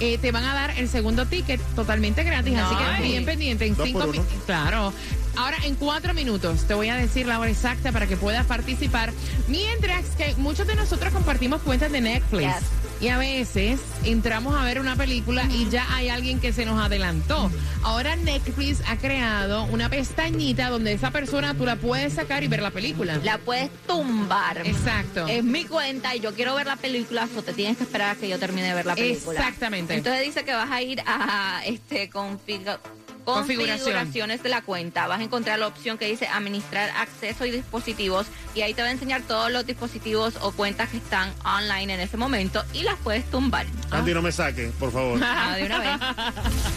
[0.00, 2.56] eh, te van a dar el segundo ticket totalmente gratis.
[2.58, 4.32] Así que bien pendiente en Dos cinco minutos.
[4.46, 4.92] Claro.
[5.36, 9.12] Ahora en cuatro minutos te voy a decir la hora exacta para que puedas participar.
[9.48, 12.54] Mientras que muchos de nosotros compartimos cuentas de Netflix.
[13.00, 16.82] Y a veces entramos a ver una película y ya hay alguien que se nos
[16.82, 17.50] adelantó.
[17.82, 22.62] Ahora Netflix ha creado una pestañita donde esa persona tú la puedes sacar y ver
[22.62, 23.20] la película.
[23.22, 24.66] La puedes tumbar.
[24.66, 25.26] Exacto.
[25.28, 28.18] Es mi cuenta y yo quiero ver la película, o te tienes que esperar a
[28.18, 29.38] que yo termine de ver la película.
[29.38, 29.94] Exactamente.
[29.94, 33.05] Entonces dice que vas a ir a este Configuración.
[33.34, 35.06] Configuraciones de la cuenta.
[35.06, 38.88] Vas a encontrar la opción que dice administrar acceso y dispositivos y ahí te va
[38.88, 42.96] a enseñar todos los dispositivos o cuentas que están online en ese momento y las
[42.96, 43.66] puedes tumbar.
[43.90, 45.20] Andy, no me saque, por favor.
[45.38, 45.90] Ah, de una vez.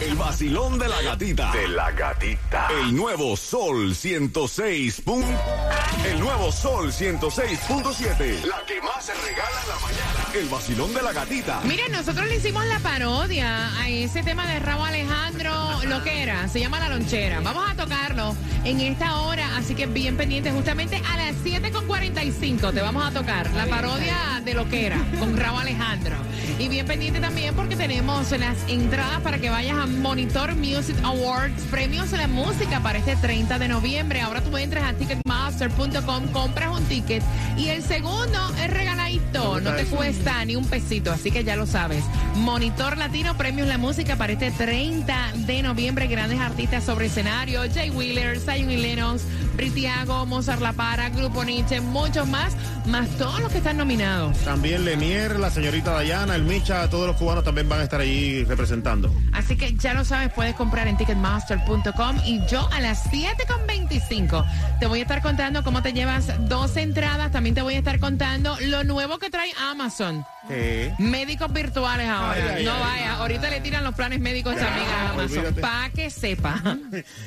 [0.10, 1.50] El vacilón de la gatita.
[1.52, 2.68] De la gatita.
[2.82, 5.04] El nuevo Sol 106.
[5.04, 5.24] pun-
[6.04, 8.44] El nuevo Sol 106.7.
[8.44, 10.19] La que más se regala en la mañana.
[10.32, 11.60] El vacilón de la gatita.
[11.64, 16.46] Miren, nosotros le hicimos la parodia a ese tema de Raúl Alejandro, lo que era,
[16.48, 17.40] se llama La Lonchera.
[17.40, 22.80] Vamos a tocarlo en esta hora, así que bien pendiente, justamente a las 7.45 te
[22.80, 26.14] vamos a tocar la parodia de lo que era con Raúl Alejandro.
[26.58, 31.60] Y bien pendiente también porque tenemos las entradas para que vayas a Monitor Music Awards,
[31.70, 34.20] premios de la música para este 30 de noviembre.
[34.20, 37.22] Ahora tú entras a ticketmaster.com, compras un ticket
[37.56, 41.66] y el segundo es regaladito, no te cuesta ni un pesito, así que ya lo
[41.66, 42.04] sabes.
[42.36, 46.06] Monitor Latino, premios la música para este 30 de noviembre.
[46.06, 49.22] Grandes artistas sobre escenario: Jay Wheeler, Zion y Lennox,
[49.56, 52.54] Britiago, Mozart La Para, Grupo Nietzsche, muchos más,
[52.86, 54.36] más todos los que están nominados.
[54.38, 58.44] También Lenier, la señorita Dayana, el Micha, todos los cubanos también van a estar allí
[58.44, 59.14] representando.
[59.32, 64.44] Así que ya lo sabes, puedes comprar en ticketmaster.com y yo a las 7.25
[64.78, 67.32] te voy a estar contando cómo te llevas dos entradas.
[67.32, 70.24] También te voy a estar contando lo nuevo que trae Amazon.
[70.48, 70.92] ¿Qué?
[70.98, 72.32] Médicos virtuales ahora.
[72.32, 72.80] Ay, ay, no ay.
[72.80, 75.54] vaya, ahorita le tiran los planes médicos a amiga Amazon.
[75.60, 76.60] Para que sepa.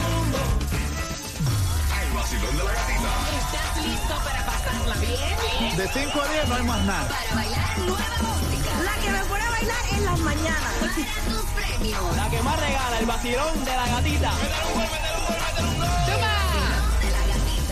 [5.78, 7.06] De 5 a 10 no hay más nada.
[7.06, 8.82] Para bailar nueva música.
[8.82, 10.74] La que me pone a bailar en las mañanas.
[10.80, 12.16] Para tus premios.
[12.16, 14.32] La que más regala, el vacilón de la gatita.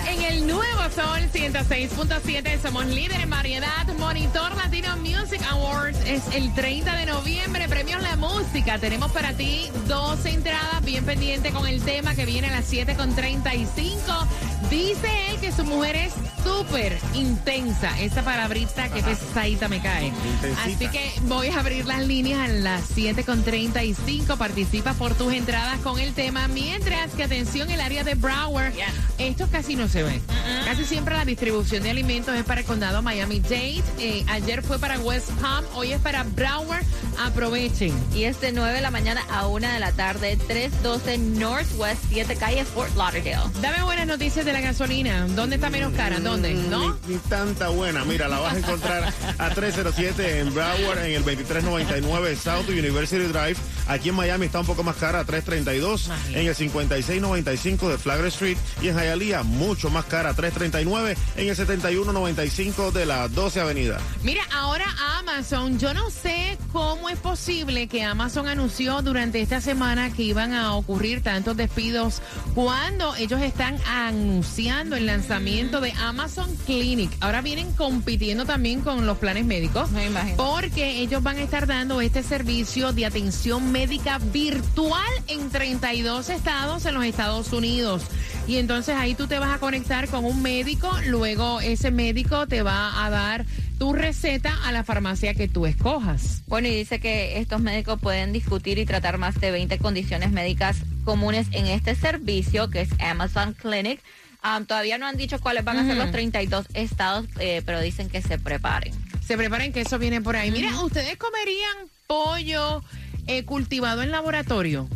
[0.06, 3.84] En el nuevo Sol 106.7 somos líder en variedad.
[3.98, 7.66] Monitor Latino Music Awards es el 30 de noviembre.
[7.68, 8.78] Premios La Música.
[8.78, 14.26] Tenemos para ti dos entradas bien pendiente con el tema que viene a las 7.35.
[14.70, 16.12] Dice él que su mujer es
[16.46, 17.98] súper intensa.
[18.00, 20.06] Esa palabrita que pesadita me cae.
[20.06, 20.62] Intensita.
[20.62, 24.36] Así que voy a abrir las líneas a las 7.35.
[24.36, 26.46] Participa por tus entradas con el tema.
[26.48, 28.72] Mientras que atención, el área de Broward.
[29.18, 30.20] Esto casi no se ve.
[30.64, 33.82] Casi siempre la distribución de alimentos es para el condado Miami-Dade.
[33.98, 36.84] Eh, ayer fue para West Palm, hoy es para Broward.
[37.18, 37.94] Aprovechen.
[38.14, 42.36] Y es de 9 de la mañana a 1 de la tarde, 312 Northwest 7
[42.36, 43.50] Calle Fort Lauderdale.
[43.60, 45.26] Dame buenas noticias de la gasolina.
[45.28, 46.20] ¿Dónde está menos cara?
[46.20, 46.35] ¿Dónde?
[46.36, 46.96] ¿No?
[47.06, 48.04] Ni, ni tanta buena.
[48.04, 53.56] Mira, la vas a encontrar a 307 en Broward, en el 2399 South University Drive.
[53.88, 56.06] Aquí en Miami está un poco más cara, a 332.
[56.06, 56.40] Imagínate.
[56.40, 58.58] En el 5695 de Flagler Street.
[58.82, 61.16] Y en Hialeah, mucho más cara, 339.
[61.36, 63.98] En el 7195 de la 12 Avenida.
[64.22, 64.86] Mira, ahora
[65.18, 70.52] Amazon, yo no sé cómo es posible que Amazon anunció durante esta semana que iban
[70.52, 72.20] a ocurrir tantos despidos
[72.54, 76.25] cuando ellos están anunciando el lanzamiento de Amazon
[76.66, 77.10] Clinic.
[77.20, 79.92] Ahora vienen compitiendo también con los planes médicos.
[79.92, 80.36] Me imagino.
[80.36, 86.84] Porque ellos van a estar dando este servicio de atención médica virtual en 32 estados
[86.84, 88.02] en los Estados Unidos.
[88.48, 92.62] Y entonces ahí tú te vas a conectar con un médico, luego ese médico te
[92.62, 93.46] va a dar
[93.78, 96.42] tu receta a la farmacia que tú escojas.
[96.46, 100.78] Bueno, y dice que estos médicos pueden discutir y tratar más de 20 condiciones médicas
[101.04, 104.00] comunes en este servicio, que es Amazon Clinic.
[104.44, 108.08] Um, todavía no han dicho cuáles van a ser los 32 estados, eh, pero dicen
[108.08, 108.92] que se preparen.
[109.26, 110.50] Se preparen que eso viene por ahí.
[110.50, 112.82] Mira, ¿ustedes comerían pollo
[113.26, 114.88] eh, cultivado en laboratorio?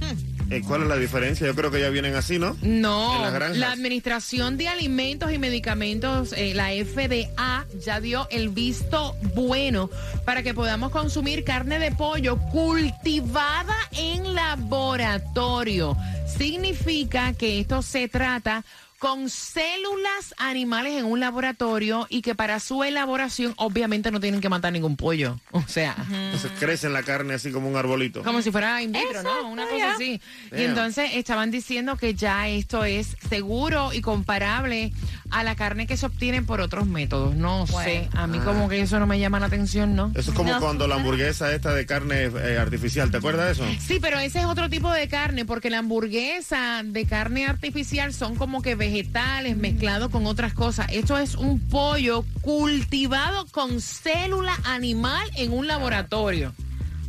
[0.51, 1.47] Eh, ¿Cuál es la diferencia?
[1.47, 2.57] Yo creo que ya vienen así, ¿no?
[2.61, 3.59] No, En las granjas.
[3.59, 9.91] la Administración de Alimentos y Medicamentos, eh, la FDA, ya dio el visto bueno
[10.25, 15.97] para que podamos consumir carne de pollo cultivada en laboratorio.
[16.27, 18.65] Significa que esto se trata
[19.01, 24.51] con células animales en un laboratorio y que para su elaboración obviamente no tienen que
[24.51, 25.41] matar ningún pollo.
[25.53, 28.23] O sea, Entonces crece en la carne así como un arbolito.
[28.23, 29.49] como si fuera in vitro, Exacto, ¿no?
[29.49, 30.21] Una cosa así.
[30.53, 34.93] Y entonces estaban diciendo que ya esto es seguro y comparable
[35.31, 37.35] a la carne que se obtiene por otros métodos.
[37.35, 40.13] No sé, a mí como que eso no me llama la atención, ¿no?
[40.15, 43.53] Eso es como No, cuando la hamburguesa esta de carne eh, artificial, ¿te acuerdas de
[43.53, 43.81] eso?
[43.81, 48.37] Sí, pero ese es otro tipo de carne, porque la hamburguesa de carne artificial son
[48.37, 50.87] como que vegetales mezclados con otras cosas.
[50.91, 56.53] Esto es un pollo cultivado con célula animal en un laboratorio.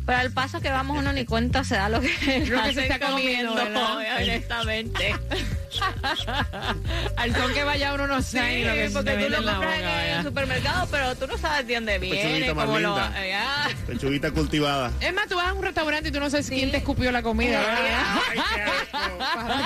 [0.04, 2.08] Pero al paso que vamos uno ni cuenta se da lo que,
[2.46, 5.14] Lo que se está comiendo, honestamente.
[7.16, 9.36] Al son que vaya uno no Sí, sabe lo que se porque te tú lo
[9.38, 12.64] en compras boca, en el supermercado, pero tú no sabes de dónde viene, Pechuguita más
[12.66, 12.96] cómo lo...
[13.86, 14.92] Pechuguita cultivada.
[15.00, 17.22] Es más, tú vas a un restaurante y tú no sabes quién te escupió la
[17.22, 17.60] comida.
[17.60, 18.18] ¿verdad?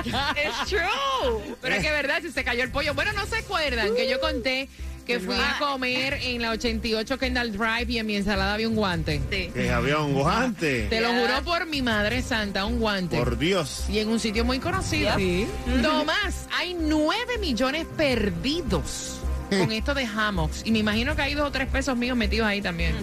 [0.05, 1.57] It's true.
[1.61, 2.95] Pero es que verdad, si se cayó el pollo.
[2.95, 4.69] Bueno, no se acuerdan que yo conté
[5.07, 8.75] que fui a comer en la 88 Kendall Drive y en mi ensalada había un
[8.75, 9.23] guante.
[9.31, 9.51] Sí.
[9.55, 10.89] Que había un guante.
[10.91, 13.17] Te lo juro por mi madre santa, un guante.
[13.17, 13.85] Por Dios.
[13.89, 15.15] Y en un sitio muy conocido.
[15.17, 15.47] Sí.
[15.81, 20.63] Tomás, hay 9 millones perdidos con esto de hammocks.
[20.65, 22.95] Y me imagino que hay dos o tres pesos míos metidos ahí también.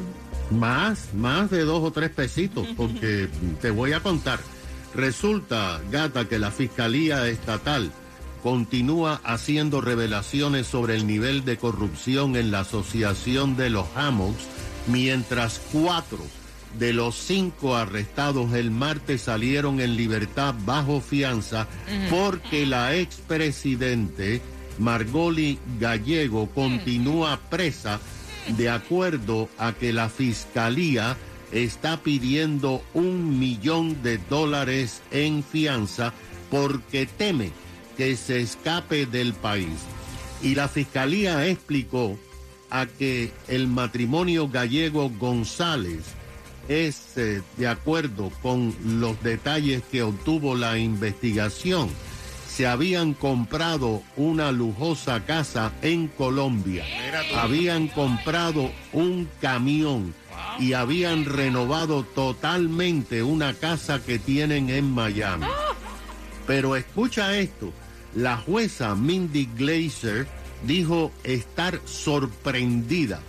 [0.51, 3.29] Más, más de dos o tres pesitos, porque
[3.61, 4.39] te voy a contar.
[4.93, 7.91] Resulta, gata, que la Fiscalía Estatal
[8.43, 14.43] continúa haciendo revelaciones sobre el nivel de corrupción en la Asociación de los Hammocks,
[14.87, 16.19] mientras cuatro
[16.77, 21.67] de los cinco arrestados el martes salieron en libertad bajo fianza
[22.09, 24.41] porque la expresidente
[24.79, 27.99] Margoli Gallego continúa presa
[28.57, 31.15] de acuerdo a que la fiscalía
[31.51, 36.11] está pidiendo un millón de dólares en fianza
[36.49, 37.51] porque teme
[37.95, 39.79] que se escape del país.
[40.41, 42.17] Y la fiscalía explicó
[42.69, 46.03] a que el matrimonio gallego González
[46.67, 51.89] es eh, de acuerdo con los detalles que obtuvo la investigación.
[52.47, 56.85] Se habían comprado una lujosa casa en Colombia,
[57.35, 60.13] habían comprado un camión
[60.59, 65.47] y habían renovado totalmente una casa que tienen en Miami.
[66.45, 67.73] Pero escucha esto,
[68.15, 70.27] la jueza Mindy Glazer
[70.65, 73.19] dijo estar sorprendida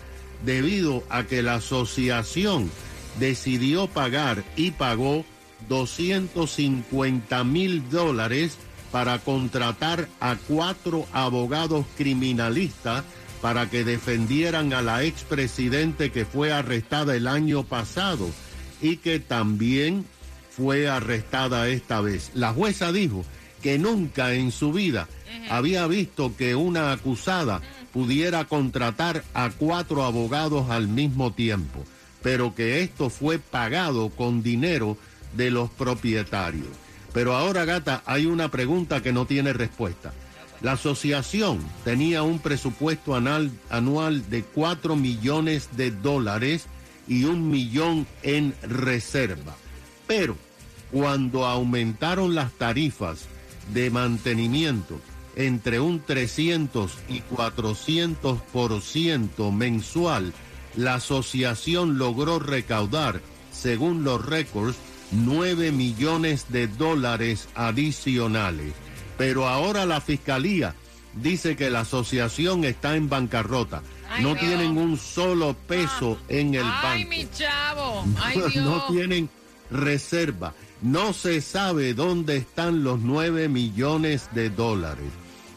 [0.45, 2.71] debido a que la asociación
[3.19, 5.25] decidió pagar y pagó
[5.69, 8.59] 250 mil dólares
[8.93, 13.03] para contratar a cuatro abogados criminalistas
[13.41, 18.29] para que defendieran a la expresidente que fue arrestada el año pasado
[18.81, 20.07] y que también
[20.50, 22.31] fue arrestada esta vez.
[22.35, 23.25] La jueza dijo
[23.64, 25.09] que nunca en su vida
[25.50, 27.61] había visto que una acusada
[27.92, 31.85] pudiera contratar a cuatro abogados al mismo tiempo
[32.25, 34.97] pero que esto fue pagado con dinero
[35.37, 36.66] de los propietarios.
[37.12, 40.14] Pero ahora, gata, hay una pregunta que no tiene respuesta.
[40.62, 46.64] La asociación tenía un presupuesto anual, anual de 4 millones de dólares
[47.06, 49.54] y un millón en reserva.
[50.06, 50.35] Pero
[50.90, 53.26] cuando aumentaron las tarifas
[53.73, 55.00] de mantenimiento
[55.37, 60.33] entre un 300 y 400 por ciento mensual,
[60.76, 63.21] la asociación logró recaudar,
[63.52, 64.76] según los récords,
[65.12, 68.75] 9 millones de dólares adicionales.
[69.16, 70.75] Pero ahora la fiscalía
[71.14, 73.83] dice que la asociación está en bancarrota.
[74.21, 76.87] no tienen un solo peso en el banco.
[76.87, 78.04] Ay, mi chavo.
[78.23, 78.56] Ay, Dios.
[78.56, 79.28] no tienen
[79.71, 80.54] reserva.
[80.85, 85.07] No se sabe dónde están los 9 millones de dólares.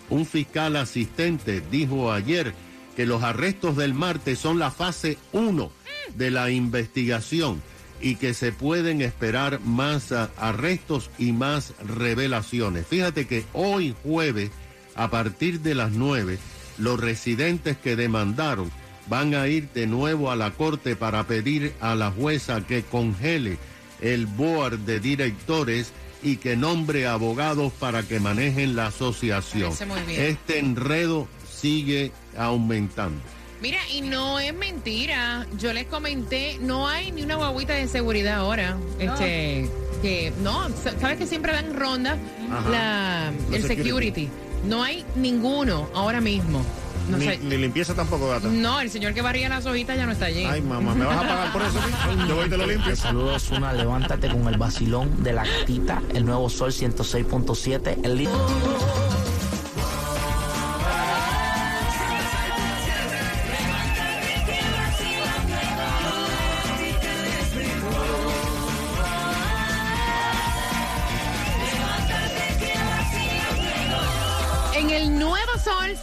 [0.10, 2.54] Un fiscal asistente dijo ayer
[2.96, 5.70] que los arrestos del martes son la fase 1
[6.16, 7.62] de la investigación
[8.00, 12.88] y que se pueden esperar más ah, arrestos y más revelaciones.
[12.88, 14.52] Fíjate que hoy jueves,
[14.96, 16.40] a partir de las 9,
[16.78, 18.72] los residentes que demandaron
[19.10, 23.58] van a ir de nuevo a la corte para pedir a la jueza que congele
[24.02, 25.92] el board de directores
[26.24, 29.72] y que nombre abogados para que manejen la asociación.
[30.10, 33.20] Este enredo sigue aumentando.
[33.62, 35.48] Mira, y no es mentira.
[35.58, 38.78] Yo les comenté, no hay ni una guaguita de seguridad ahora.
[39.00, 39.68] Este,
[40.02, 42.18] que no, sa- sabes que siempre dan ronda
[42.52, 42.70] Ajá.
[42.70, 43.76] la, el security.
[43.76, 44.30] security.
[44.66, 46.64] No hay ninguno ahora mismo.
[47.10, 47.38] No Ni, sé.
[47.42, 48.48] ni limpieza tampoco, gata.
[48.50, 50.44] No, el señor que barría las hojitas ya no está allí.
[50.44, 51.80] Ay, mamá, ¿me vas a pagar por eso?
[52.28, 52.96] Yo voy y te lo limpio.
[52.96, 58.30] Saludos, una, levántate con el vacilón de la gatita, el nuevo sol 106.7, el li-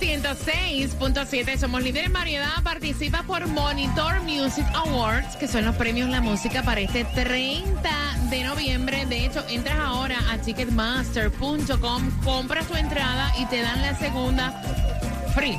[0.05, 2.63] 106.7 somos líderes en variedad.
[2.63, 7.91] Participa por Monitor Music Awards, que son los premios La Música para este 30
[8.29, 9.07] de noviembre.
[9.07, 14.51] De hecho, entras ahora a ticketmaster.com, compras tu entrada y te dan la segunda
[15.35, 15.59] free.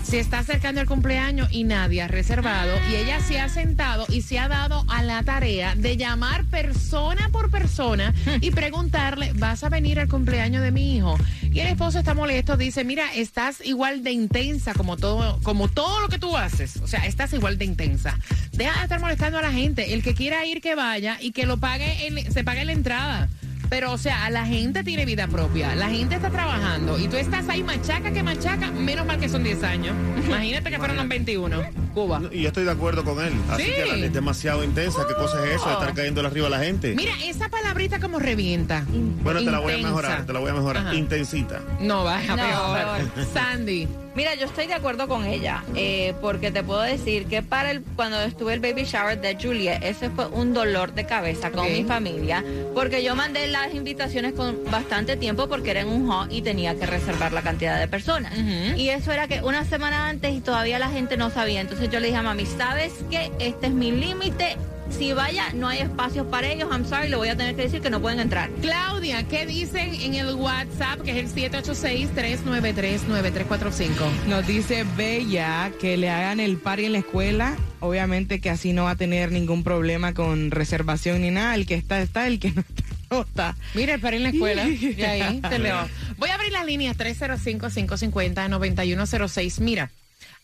[0.09, 4.23] Se está acercando el cumpleaños y nadie ha reservado y ella se ha sentado y
[4.23, 9.69] se ha dado a la tarea de llamar persona por persona y preguntarle, ¿vas a
[9.69, 11.19] venir al cumpleaños de mi hijo?
[11.43, 16.01] Y el esposo está molesto, dice, mira, estás igual de intensa como todo, como todo
[16.01, 16.77] lo que tú haces.
[16.79, 18.19] O sea, estás igual de intensa.
[18.53, 19.93] Deja de estar molestando a la gente.
[19.95, 23.29] El que quiera ir, que vaya y que lo pague, en- se pague la entrada.
[23.69, 27.49] Pero, o sea, la gente tiene vida propia, la gente está trabajando y tú estás
[27.49, 29.95] ahí machaca que machaca, menos mal que son 10 años.
[30.27, 31.88] Imagínate que fueron los 21.
[31.99, 32.21] Cuba.
[32.31, 33.33] Y yo estoy de acuerdo con él.
[33.51, 33.73] Así Sí.
[33.73, 35.05] que la- es demasiado intensa.
[35.09, 35.67] ¿Qué cosa es eso?
[35.67, 36.95] de Estar cayendo arriba a la gente.
[36.95, 38.85] Mira, esa palabrita como revienta.
[39.23, 40.25] bueno, te la voy a mejorar.
[40.27, 40.87] Te la voy a mejorar.
[40.87, 40.95] Ajá.
[40.95, 41.61] Intensita.
[41.81, 43.09] No, baja No, peor.
[43.15, 43.27] peor.
[43.33, 43.89] Sandy.
[44.15, 47.83] Mira, yo estoy de acuerdo con ella, eh, porque te puedo decir que para el
[47.95, 51.85] cuando estuve el baby shower de Julia, ese fue un dolor de cabeza con mi
[51.85, 52.43] familia,
[52.75, 56.75] porque yo mandé las invitaciones con bastante tiempo porque era en un hall y tenía
[56.77, 58.33] que reservar la cantidad de personas.
[58.77, 61.61] Y eso era que una semana antes y todavía la gente no sabía.
[61.61, 63.31] Entonces yo le dije a mami, ¿sabes qué?
[63.39, 64.57] Este es mi límite.
[64.91, 66.71] Si vaya, no hay espacios para ellos.
[66.73, 68.49] I'm sorry, le voy a tener que decir que no pueden entrar.
[68.63, 73.91] Claudia, ¿qué dicen en el WhatsApp, que es el 786-393-9345?
[74.29, 77.55] Nos dice Bella que le hagan el party en la escuela.
[77.81, 81.55] Obviamente que así no va a tener ningún problema con reservación ni nada.
[81.55, 82.27] El que está, está.
[82.27, 83.55] El que no está, no está.
[83.75, 84.67] Mira, para en la escuela.
[84.99, 85.87] Y ahí te leo.
[86.17, 89.61] Voy a abrir las líneas 305-550-9106.
[89.61, 89.91] Mira,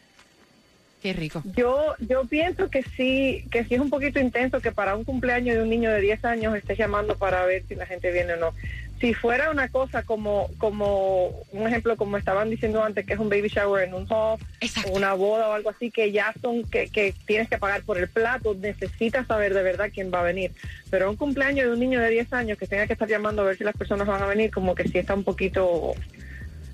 [1.02, 1.42] Qué rico.
[1.56, 5.56] Yo yo pienso que sí, que sí es un poquito intenso que para un cumpleaños
[5.56, 8.38] de un niño de 10 años estés llamando para ver si la gente viene o
[8.38, 8.54] no.
[9.00, 13.30] Si fuera una cosa como como un ejemplo como estaban diciendo antes que es un
[13.30, 14.92] baby shower en un hall, Exacto.
[14.92, 17.98] o una boda o algo así que ya son que, que tienes que pagar por
[17.98, 20.52] el plato, necesitas saber de verdad quién va a venir.
[20.92, 23.46] Pero un cumpleaños de un niño de 10 años que tenga que estar llamando a
[23.46, 25.96] ver si las personas van a venir, como que sí está un poquito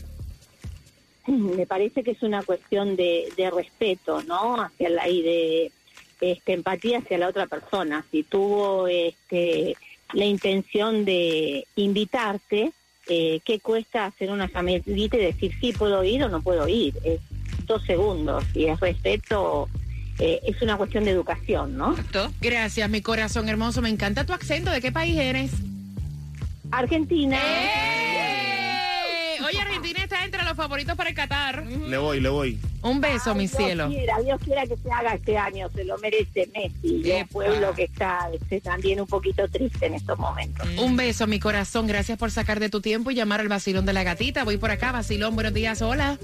[1.56, 4.60] me parece que es una cuestión de, de respeto, ¿no?
[4.60, 5.72] Hacia la, y de
[6.20, 8.04] este, empatía hacia la otra persona.
[8.10, 9.76] Si tuvo este,
[10.12, 12.72] la intención de invitarte,
[13.08, 16.94] eh, ¿qué cuesta hacer una llamadita y decir sí puedo ir o no puedo ir?
[17.04, 17.20] Es
[17.66, 19.68] dos segundos y es respeto,
[20.18, 21.96] eh, es una cuestión de educación, ¿no?
[22.40, 23.80] Gracias, mi corazón hermoso.
[23.80, 24.70] Me encanta tu acento.
[24.70, 25.52] ¿De qué país eres?
[26.70, 27.38] Argentina.
[27.38, 27.89] ¡Eh!
[30.10, 31.66] Oye, Argentina está entre los favoritos para el Qatar.
[31.66, 32.58] Le voy, le voy.
[32.82, 33.88] Un beso, mi Dios cielo.
[33.88, 37.28] Quiera, Dios quiera que se haga este año, se lo merece Messi, Epa.
[37.30, 40.66] pueblo que está este, también un poquito triste en estos momentos.
[40.78, 41.86] Un beso, mi corazón.
[41.86, 44.44] Gracias por sacar de tu tiempo y llamar al vacilón de la gatita.
[44.44, 45.34] Voy por acá, vacilón.
[45.34, 46.18] Buenos días, hola.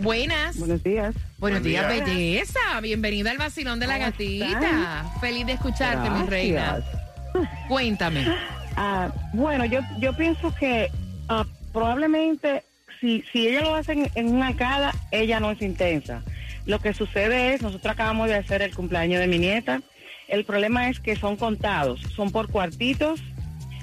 [0.00, 0.58] Buenas.
[0.58, 1.14] Buenos días.
[1.38, 2.04] Buenos Buen días, día.
[2.04, 2.80] belleza.
[2.82, 5.04] Bienvenida al vacilón de la ¿Cómo gatita.
[5.20, 6.28] Feliz de escucharte, mi Gracias.
[6.30, 6.84] reina.
[7.68, 8.26] Cuéntame.
[8.76, 10.90] Ah, bueno, yo yo pienso que
[11.76, 12.62] probablemente
[13.00, 16.22] si si ella lo hace en, una cada, ella no es intensa.
[16.64, 19.82] Lo que sucede es, nosotros acabamos de hacer el cumpleaños de mi nieta.
[20.26, 23.20] El problema es que son contados, son por cuartitos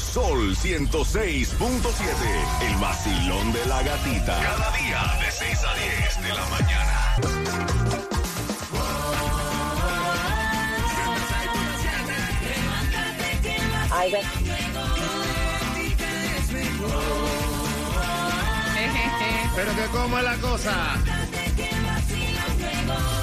[0.00, 2.68] Sol 106.7.
[2.68, 4.38] El vacilón de la gatita.
[4.40, 8.18] Cada día de 6 a 10 de la mañana.
[13.90, 14.22] Ay, ve-
[19.56, 20.94] Pero que cómo es la cosa.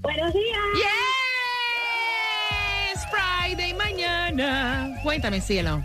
[0.00, 0.58] Buenos días.
[0.76, 0.86] Yes,
[4.38, 5.00] mañana.
[5.02, 5.82] Cuéntame, cielo.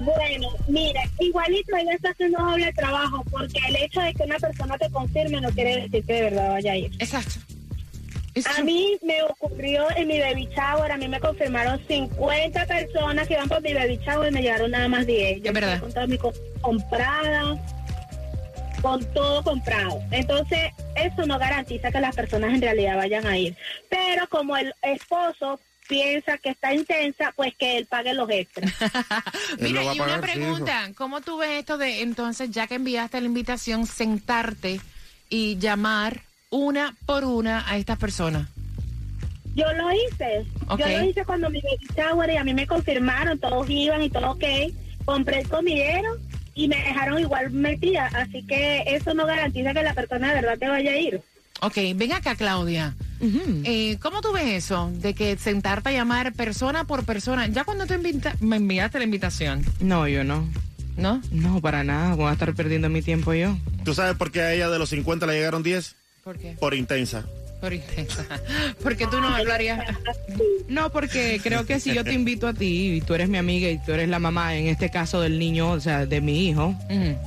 [0.00, 4.76] Bueno, mira, igualito ella está haciendo doble trabajo porque el hecho de que una persona
[4.76, 6.92] te confirme no quiere decir que de verdad vaya a ir.
[6.98, 7.40] Exacto.
[8.58, 13.34] A mí me ocurrió en mi baby shower, a mí me confirmaron 50 personas que
[13.34, 15.42] iban por mi baby shower y me llegaron nada más 10.
[15.42, 15.78] Yo Es verdad.
[15.78, 17.56] Con toda mi cosa comprada,
[18.82, 20.02] con todo comprado.
[20.10, 23.56] Entonces, eso no garantiza que las personas en realidad vayan a ir.
[23.88, 28.72] Pero como el esposo piensa que está intensa, pues que él pague los extras.
[29.60, 33.20] Mira, lo y una sí, pregunta, ¿cómo tú ves esto de entonces, ya que enviaste
[33.20, 34.80] la invitación, sentarte
[35.28, 38.48] y llamar una por una a estas personas?
[39.54, 40.44] Yo lo hice.
[40.78, 44.10] Yo lo hice cuando mi baby shower y a mí me confirmaron, todos iban y
[44.10, 44.44] todo ok.
[45.04, 46.16] Compré el comidero
[46.54, 48.10] y me dejaron igual metida.
[48.14, 51.20] Así que eso no garantiza que la persona de verdad te vaya a ir.
[51.60, 52.94] Ok, ven acá, Claudia.
[53.64, 57.46] Eh, ¿Cómo tú ves eso de que sentarte a llamar persona por persona?
[57.46, 60.46] Ya cuando tú invita- me enviaste la invitación, No, yo no.
[60.96, 61.22] ¿no?
[61.32, 62.14] No, para nada.
[62.16, 63.56] Voy a estar perdiendo mi tiempo yo.
[63.84, 65.94] ¿Tú sabes por qué a ella de los 50 le llegaron 10?
[66.22, 66.56] ¿Por qué?
[66.60, 67.24] Por intensa.
[67.64, 68.24] Por intensa.
[68.82, 69.80] Porque tú no lo harías.
[70.68, 73.68] No, porque creo que si yo te invito a ti y tú eres mi amiga
[73.70, 76.74] y tú eres la mamá, en este caso del niño, o sea, de mi hijo,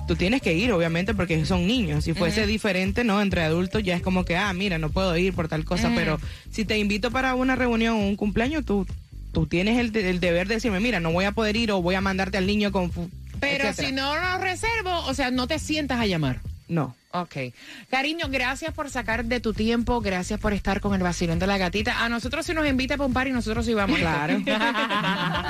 [0.08, 2.04] tú tienes que ir, obviamente, porque son niños.
[2.04, 3.22] Si fuese diferente, ¿no?
[3.22, 6.20] Entre adultos ya es como que, ah, mira, no puedo ir por tal cosa, pero
[6.52, 8.86] si te invito para una reunión o un cumpleaños, tú,
[9.32, 11.82] tú tienes el, de- el deber de decirme, mira, no voy a poder ir o
[11.82, 12.92] voy a mandarte al niño con...
[13.40, 13.88] Pero etcétera.
[13.90, 16.42] si no lo reservo, o sea, no te sientas a llamar.
[16.68, 16.96] No.
[17.22, 17.54] Ok.
[17.90, 21.58] Cariño, gracias por sacar de tu tiempo, gracias por estar con el vacilón de la
[21.58, 22.04] gatita.
[22.04, 23.98] A nosotros si nos invita a un par y nosotros sí vamos.
[24.00, 24.40] Claro.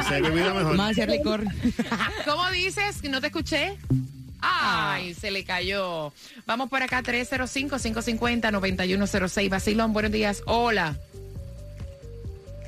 [0.07, 0.75] Se ha vivido mejor.
[0.75, 1.47] Más corre.
[2.25, 3.03] ¿Cómo dices?
[3.09, 3.77] No te escuché.
[4.39, 6.13] Ay, se le cayó.
[6.45, 9.49] Vamos por acá, 305-550-9106.
[9.49, 10.43] Basilón, buenos días.
[10.45, 10.95] Hola.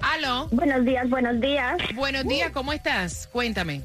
[0.01, 0.47] ¿Aló?
[0.51, 1.77] Buenos días, buenos días.
[1.93, 3.29] Buenos días, ¿cómo estás?
[3.31, 3.83] Cuéntame.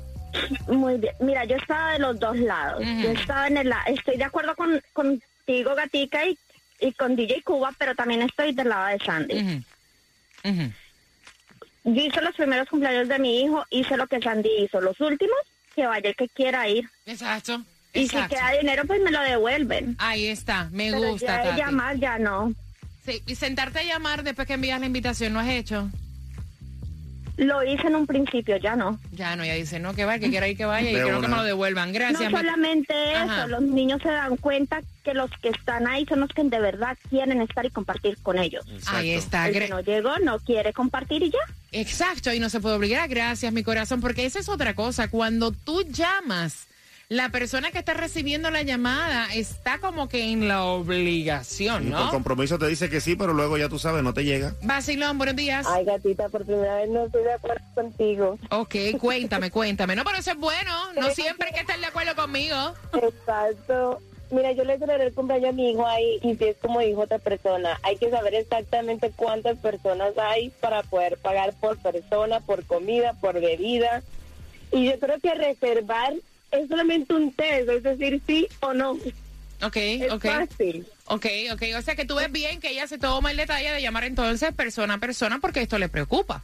[0.68, 1.14] Muy bien.
[1.20, 2.82] Mira, yo estaba de los dos lados.
[3.02, 6.38] Yo estaba en el estoy de acuerdo con contigo, Gatica, y,
[6.80, 9.64] y con DJ Cuba, pero también estoy del lado de Sandy.
[11.84, 14.80] Yo hice los primeros cumpleaños de mi hijo, hice lo que Sandy hizo.
[14.80, 15.36] Los últimos,
[15.74, 16.88] que vaya el que quiera ir.
[17.04, 17.62] Exacto.
[17.92, 19.94] Y si queda dinero, pues me lo devuelven.
[19.98, 21.44] Ahí está, me Pero gusta.
[21.44, 22.52] ya de llamar, ya no.
[23.04, 25.90] Sí, y sentarte a llamar después que envías la invitación, ¿no has hecho?
[27.36, 29.00] Lo hice en un principio, ya no.
[29.12, 31.28] Ya no, ya dice, no, que vaya, que quiera ir, que vaya, y quiero que
[31.28, 31.92] me lo devuelvan.
[31.92, 32.30] Gracias.
[32.30, 33.46] No solamente eso, Ajá.
[33.48, 36.96] los niños se dan cuenta que los que están ahí son los que de verdad
[37.10, 38.64] quieren estar y compartir con ellos.
[38.86, 39.48] Ahí está.
[39.48, 41.38] El que no llegó, no quiere compartir y ya.
[41.72, 43.08] Exacto, y no se puede obligar.
[43.08, 45.08] Gracias, mi corazón, porque esa es otra cosa.
[45.08, 46.68] Cuando tú llamas,
[47.14, 52.00] la persona que está recibiendo la llamada está como que en la obligación, Y por
[52.00, 52.10] ¿no?
[52.10, 54.54] compromiso te dice que sí, pero luego ya tú sabes, no te llega.
[54.62, 55.64] Vacilón, buenos días.
[55.68, 58.38] Ay, gatita, por primera vez no estoy de acuerdo contigo.
[58.50, 59.94] Ok, cuéntame, cuéntame.
[59.94, 60.92] No, pero eso es bueno.
[61.00, 62.74] No siempre hay que estar de acuerdo conmigo.
[63.00, 64.00] Exacto.
[64.32, 67.02] Mira, yo le celebré el cumpleaños a mi hijo ahí y si es como dijo
[67.02, 72.64] otra persona, hay que saber exactamente cuántas personas hay para poder pagar por persona, por
[72.64, 74.02] comida, por bebida.
[74.72, 76.14] Y yo creo que reservar
[76.62, 78.92] es solamente un test, es decir, sí o no.
[79.62, 80.24] Ok, Es ok.
[80.26, 80.86] fácil.
[81.06, 81.62] Ok, ok.
[81.78, 84.52] O sea que tú ves bien que ella se toma el detalle de llamar entonces
[84.54, 86.42] persona a persona porque esto le preocupa.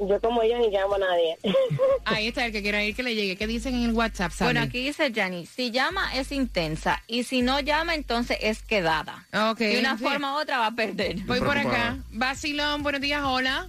[0.00, 1.38] Yo como ella ni llamo a nadie.
[2.04, 3.36] Ahí está el que quiera ir que le llegue.
[3.36, 4.48] ¿Qué dicen en el WhatsApp, Sammy?
[4.48, 9.24] Bueno, aquí dice Yanni, si llama es intensa y si no llama entonces es quedada.
[9.52, 9.58] Ok.
[9.60, 10.02] De una Sí.
[10.04, 11.20] forma u otra va a perder.
[11.20, 11.98] Voy por acá.
[12.10, 13.68] Vacilón, buenos días, hola.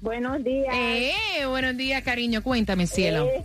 [0.00, 0.74] Buenos días.
[0.74, 2.42] Eh, buenos días, cariño.
[2.42, 3.26] Cuéntame, cielo.
[3.28, 3.44] Eh,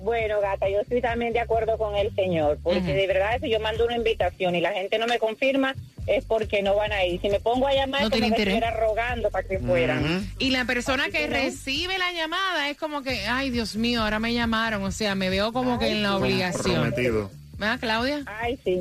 [0.00, 3.58] Bueno, gata, yo estoy también de acuerdo con el señor, porque de verdad si yo
[3.60, 5.74] mando una invitación y la gente no me confirma,
[6.06, 7.20] es porque no van a ir.
[7.20, 8.32] Si me pongo a llamar, No interés.
[8.38, 10.26] estuviera rogando para que fueran.
[10.38, 11.34] Y la persona Así que que no.
[11.34, 14.82] recibe la llamada es como que, ay, Dios mío, ahora me llamaron.
[14.84, 16.76] O sea, me veo como que en la obligación.
[16.76, 17.30] Comprometido.
[17.58, 18.22] ¿Verdad, Claudia?
[18.26, 18.80] Ay, sí.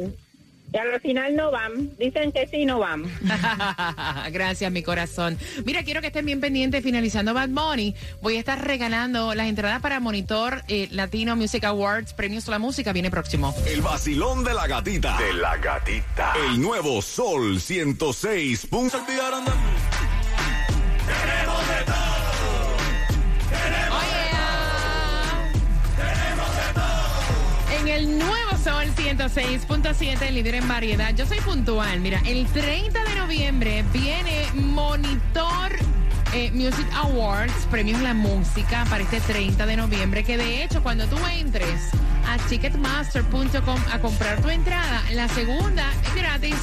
[0.77, 1.97] Y al final no van.
[1.97, 3.05] Dicen que sí, no van.
[4.31, 5.35] Gracias, mi corazón.
[5.65, 6.83] Mira, quiero que estén bien pendientes.
[6.83, 12.13] Finalizando Bad Bunny, voy a estar regalando las entradas para Monitor eh, Latino Music Awards,
[12.13, 12.93] Premios a la Música.
[12.93, 13.55] Viene próximo.
[13.65, 15.17] El vacilón de la gatita.
[15.17, 16.33] De la gatita.
[16.47, 18.67] El nuevo Sol 106.
[18.67, 18.87] Pum.
[18.87, 19.96] Se olvidaron de En
[27.97, 31.15] el nuevo Sol 106.7, líder en variedad.
[31.15, 31.99] Yo soy puntual.
[31.99, 35.71] Mira, el 30 de noviembre viene Monitor
[36.31, 40.23] eh, Music Awards, premios la música para este 30 de noviembre.
[40.23, 41.89] Que de hecho, cuando tú entres
[42.27, 46.55] a ticketmaster.com a comprar tu entrada, la segunda es gratis.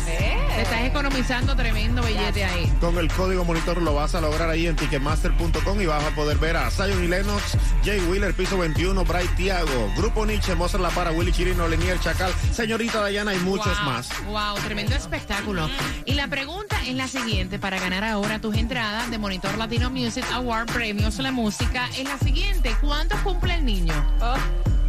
[0.54, 2.72] Te estás economizando tremendo billete ahí.
[2.80, 6.38] Con el código monitor lo vas a lograr ahí en ticketmaster.com y vas a poder
[6.38, 10.90] ver a Zion y Lennox, Jay Wheeler, Piso 21, Bright Tiago, Grupo Nietzsche, Mozart La
[10.90, 14.08] Para, Willy Chirino, Lenier Chacal, Señorita Dayana y muchos Wow, más.
[14.26, 15.68] Wow, tremendo espectáculo.
[16.04, 20.24] Y la pregunta es la siguiente, para ganar ahora tus entradas de Monitor Latino Music
[20.32, 22.76] Award Premios a la Música, es la siguiente.
[22.80, 23.92] ¿Cuántos cumple el niño?